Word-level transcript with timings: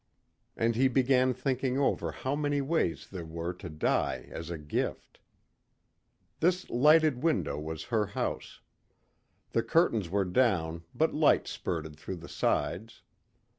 And 0.57 0.75
he 0.75 0.87
began 0.87 1.31
thinking 1.31 1.77
over 1.77 2.11
how 2.11 2.35
many 2.35 2.59
ways 2.59 3.07
there 3.11 3.23
were 3.23 3.53
to 3.53 3.69
die 3.69 4.29
as 4.31 4.49
a 4.49 4.57
gift. 4.57 5.19
This 6.39 6.67
lighted 6.71 7.21
window 7.21 7.59
was 7.59 7.83
her 7.83 8.07
house. 8.07 8.61
The 9.51 9.61
curtains 9.61 10.09
were 10.09 10.25
down 10.25 10.85
but 10.95 11.13
light 11.13 11.47
spurted 11.47 11.97
through 11.97 12.15
the 12.15 12.27
sides. 12.29 13.03